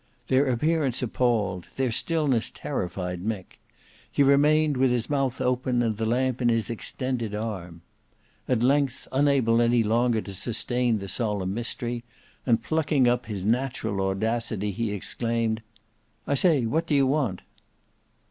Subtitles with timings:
[0.29, 3.59] Their appearance appalled, their stillness terrified, Mick:
[4.11, 7.83] he remained with his mouth open and the lamp in his extended arm.
[8.47, 12.03] At length, unable any longer to sustain the solemn mystery,
[12.47, 15.61] and plucking up his natural audacity, he exclaimed,
[16.25, 17.43] "I say, what do you want?"